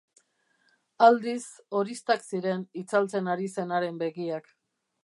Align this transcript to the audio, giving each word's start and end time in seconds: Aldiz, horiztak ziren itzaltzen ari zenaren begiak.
Aldiz, 1.07 1.45
horiztak 1.81 2.27
ziren 2.31 2.65
itzaltzen 2.85 3.31
ari 3.37 3.53
zenaren 3.59 4.03
begiak. 4.07 4.53